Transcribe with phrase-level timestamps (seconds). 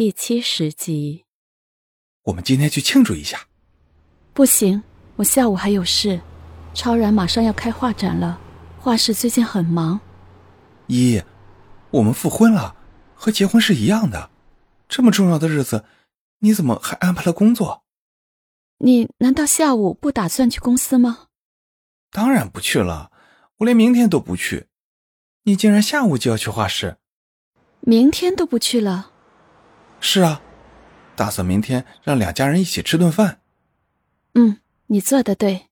[0.00, 1.26] 第七十集。
[2.22, 3.46] 我们今天去庆祝一下。
[4.32, 4.82] 不行，
[5.16, 6.22] 我下午还有事。
[6.72, 8.40] 超然马上要开画展了，
[8.78, 10.00] 画室最近很忙。
[10.86, 11.22] 依，
[11.90, 12.74] 我们复婚了，
[13.14, 14.30] 和结婚是一样的。
[14.88, 15.84] 这么重要的日子，
[16.38, 17.84] 你怎么还安排了工作？
[18.78, 21.26] 你难道下午不打算去公司吗？
[22.10, 23.12] 当然不去了，
[23.58, 24.68] 我连明天都不去。
[25.42, 26.96] 你竟然下午就要去画室？
[27.80, 29.09] 明天都不去了？
[30.00, 30.40] 是啊，
[31.14, 33.40] 打算明天让两家人一起吃顿饭。
[34.34, 35.66] 嗯，你做的对。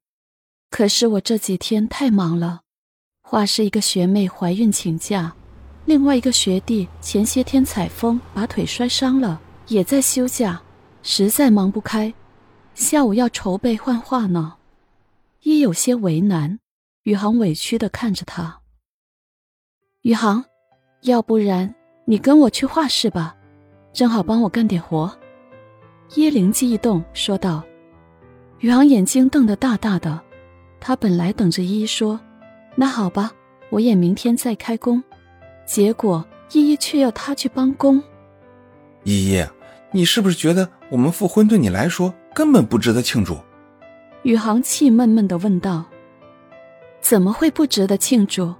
[0.70, 2.60] 可是我这几天太忙了，
[3.22, 5.34] 画室一个学妹怀孕请假，
[5.86, 10.62] 另外一个学弟前些天采风把腿摔伤了，也在休假，
[11.02, 12.12] 实在忙不开。
[12.74, 14.58] 下午要筹备换画呢，
[15.40, 16.60] 一有些为难。
[17.04, 18.60] 宇航委屈的看着他。
[20.02, 20.44] 宇航，
[21.00, 23.37] 要不然你跟我去画室吧，
[23.98, 25.12] 正好帮我干点活。
[26.14, 27.64] 一灵机一动说道。
[28.60, 30.20] 宇航眼睛瞪得大大的。
[30.78, 32.20] 他本来等着依依说
[32.78, 33.32] ：“那好吧，
[33.70, 35.02] 我也明天再开工。”
[35.66, 38.00] 结果依依却要他去帮工。
[39.02, 39.44] 依依，
[39.90, 43.36] 你是不是觉得我们复婚对你来说根本不值得庆祝？
[44.22, 45.84] 宇航气闷闷的问道
[47.02, 48.54] ：“怎么会不值得庆祝？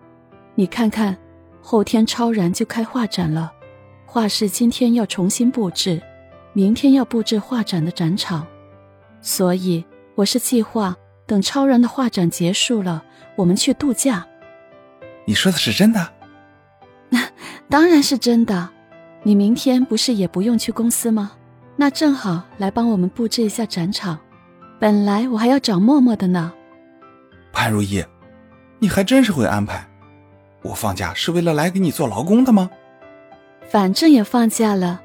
[0.57, 1.17] 你看看，
[1.63, 3.53] 后天超然就开画展了，
[4.11, 6.01] 画室今天要重新布置，
[6.55, 8.47] 明天要布置画展的展场，
[9.21, 10.97] 所以我是计划。”
[11.29, 13.05] 等超然的画展结束了，
[13.37, 14.27] 我们去度假。
[15.27, 16.09] 你说的是真的？
[17.11, 17.21] 那
[17.69, 18.71] 当然是真的。
[19.25, 21.33] 你明天不是也不用去公司吗？
[21.77, 24.19] 那正好来帮我们布置一下展场。
[24.81, 26.51] 本来我还要找默默的呢。
[27.53, 28.03] 潘如意，
[28.79, 29.87] 你还真是会安排。
[30.63, 32.71] 我放假是为了来给你做劳工的吗？
[33.71, 35.01] 反正也放假了，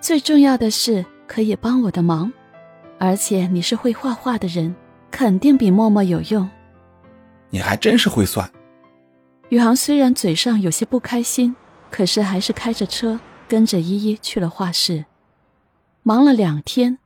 [0.00, 2.32] 最重要的是可以帮我的忙，
[2.98, 4.74] 而且你是会画画的人。
[5.10, 6.48] 肯定比默默有用。
[7.50, 8.50] 你还真是会算。
[9.48, 11.54] 宇航虽然嘴上有些不开心，
[11.90, 15.04] 可是还是开着车跟着依依去了画室。
[16.04, 16.98] 忙了两天，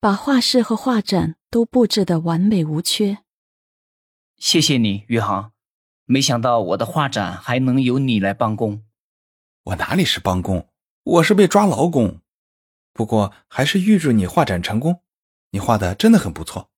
[0.00, 3.18] 把画室和画展都布置的完美无缺。
[4.36, 5.52] 谢谢你，宇航。
[6.04, 8.82] 没想到我的画展还能由你来帮工。
[9.64, 10.68] 我哪里是帮工，
[11.04, 12.20] 我是被抓劳工。
[12.92, 15.02] 不过还是预祝你画展成功。
[15.50, 16.70] 你画的真的很不错。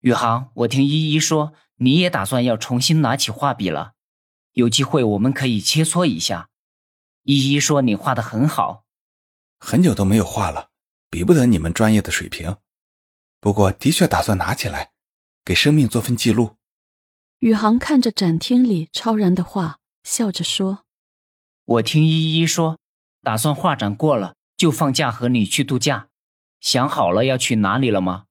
[0.00, 3.92] 宇航，我听依依说你也打算要重新拿起画笔了，
[4.52, 6.48] 有机会我们可以切磋一下。
[7.22, 8.84] 依依说你画的很好，
[9.58, 10.70] 很久都没有画了，
[11.10, 12.56] 比不得你们专业的水平。
[13.40, 14.92] 不过的确打算拿起来，
[15.44, 16.56] 给生命做份记录。
[17.40, 20.84] 宇航看着展厅里超然的画，笑着说
[21.66, 22.78] ：“我听依依说，
[23.24, 26.06] 打算画展过了就放假和你去度假，
[26.60, 28.24] 想好了要去哪里了吗？”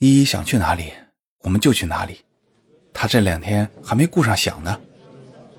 [0.00, 0.90] 依依想去哪里，
[1.42, 2.20] 我们就去哪里。
[2.94, 4.80] 他这两天还没顾上想呢。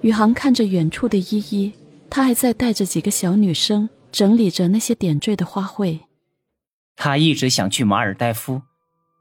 [0.01, 1.71] 宇航看着远处的依依，
[2.09, 5.99] 他还在带着几个小女生整理着那些点缀的花卉。
[6.95, 8.63] 他一直想去马尔代夫，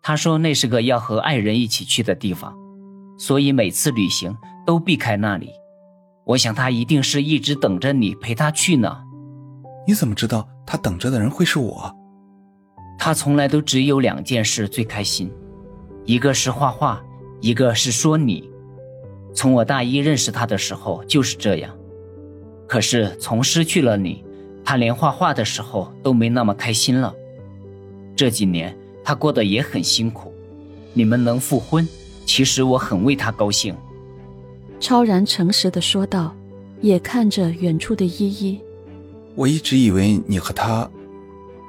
[0.03, 2.56] 他说那是个要和爱人一起去的地方，
[3.19, 4.34] 所以每次旅行
[4.66, 5.50] 都避开那里。
[6.26, 8.98] 我想他一定是一直等着你陪他去呢。
[9.87, 11.94] 你怎么知道他等着的人会是我？
[12.98, 15.31] 他从来都只有两件事最开心，
[16.04, 17.00] 一个是画画，
[17.41, 18.50] 一个是说你。
[19.32, 21.72] 从我大一认识他的时候就是这样。
[22.66, 24.25] 可是从失去了你，
[24.65, 27.15] 他连画画的时候都没那么开心了。
[28.16, 30.34] 这几年他过得也很辛苦。
[30.92, 31.86] 你们能复婚，
[32.25, 33.76] 其实我很为他高兴。
[34.78, 36.34] 超然诚实的说道，
[36.81, 38.60] 也看着远处的依依。
[39.34, 40.88] 我一直以为你和他。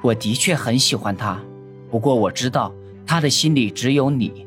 [0.02, 1.40] 我的确很喜欢他，
[1.90, 2.72] 不过我知道
[3.04, 4.46] 他的心里只有你。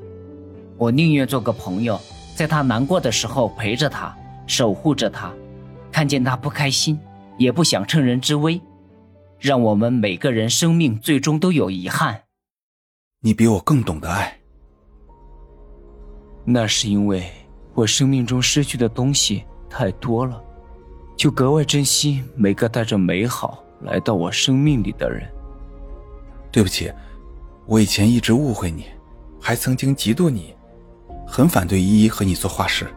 [0.78, 2.00] 我宁愿做个朋友，
[2.36, 4.16] 在他难过的时候陪着他，
[4.48, 5.32] 守护着他。
[5.92, 6.98] 看见他不开心，
[7.38, 8.62] 也不想趁人之危，
[9.38, 12.24] 让我们每个人生命最终都有遗憾。
[13.20, 14.40] 你比我更懂得爱。
[16.46, 17.30] 那是因为
[17.73, 20.41] 我生命中失去的东西太多了，
[21.16, 25.28] 就格外珍惜每个带着美好来到我生命里的人。
[26.52, 26.91] 对不起，
[27.66, 28.85] 我以前一直误会你，
[29.40, 30.53] 还曾经嫉妒你，
[31.26, 32.88] 很反对依依和你做画室。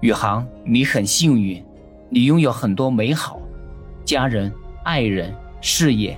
[0.00, 1.64] 宇航，你很幸运，
[2.08, 3.40] 你拥有很多美好，
[4.04, 4.52] 家人、
[4.84, 6.16] 爱人、事业。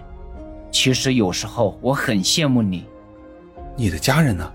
[0.70, 2.84] 其实有时候我很羡慕你。
[3.76, 4.52] 你的家人呢？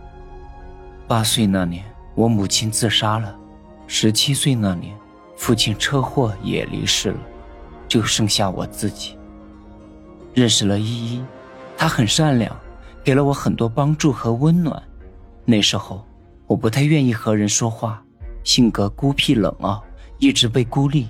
[1.08, 1.84] 八岁那年，
[2.16, 3.36] 我母亲自杀了；
[3.88, 4.98] 十七岁那年，
[5.36, 7.20] 父亲车祸也离世了，
[7.90, 9.18] 就剩下我自己。
[10.34, 11.24] 认识了依依，
[11.78, 12.58] 她很善良，
[13.04, 14.82] 给了我很多帮助和温暖。
[15.44, 16.04] 那时候
[16.48, 18.02] 我不太愿意和人说话，
[18.46, 19.84] 性格孤僻冷傲，
[20.18, 21.10] 一直被孤立。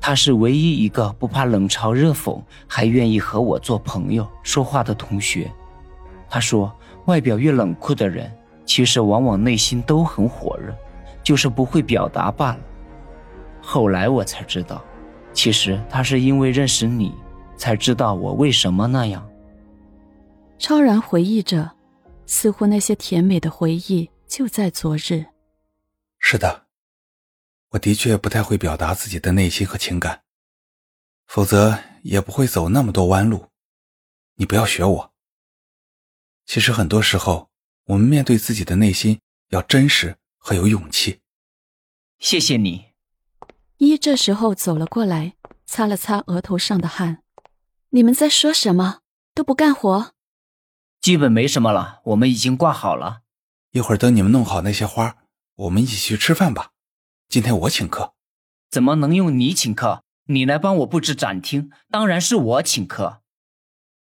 [0.00, 5.50] 她是唯一一个不怕冷嘲热讽，还愿意和我做朋友说话的同学。
[6.30, 8.32] 她说，外表越冷酷的人，
[8.70, 10.72] 其实往往内心都很火热，
[11.24, 12.60] 就是不会表达罢了。
[13.60, 14.80] 后来我才知道，
[15.32, 17.12] 其实他是因为认识你，
[17.56, 19.28] 才知道我为什么那样。
[20.56, 21.68] 超然回忆着，
[22.26, 25.26] 似乎那些甜美的回忆就在昨日。
[26.20, 26.66] 是的。
[27.70, 30.22] 我的确不太会表达自己的内心和情感，
[31.26, 33.46] 否则也不会走那么多弯路。
[34.36, 35.12] 你不要学我。
[36.46, 37.49] 其实很多时候，
[37.90, 41.20] 我们面对自己的内心要真实和有勇气。
[42.20, 42.86] 谢谢你。
[43.78, 45.34] 一这时候走了过来，
[45.66, 47.24] 擦了擦额头上的汗。
[47.88, 49.00] 你们在说什么？
[49.34, 50.12] 都不干活？
[51.00, 53.22] 基本没什么了，我们已经挂好了。
[53.72, 55.16] 一会儿等你们弄好那些花，
[55.56, 56.70] 我们一起去吃饭吧。
[57.28, 58.14] 今天我请客，
[58.70, 60.04] 怎么能用你请客？
[60.26, 63.22] 你来帮我布置展厅，当然是我请客。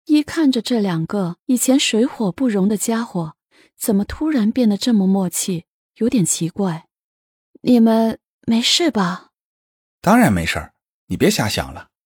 [0.07, 3.36] 一看着这两个以前水火不容的家伙，
[3.77, 5.65] 怎么突然变得这么默契？
[5.97, 6.89] 有点奇怪。
[7.63, 9.31] 你们没事吧？
[10.01, 10.73] 当然没事，
[11.07, 11.91] 你别瞎想了。